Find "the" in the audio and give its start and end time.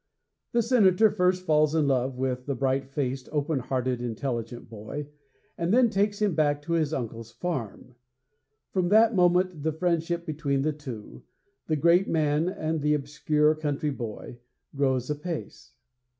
0.53-0.63, 2.47-2.55, 9.61-9.71, 10.63-10.73, 11.67-11.75, 12.81-12.95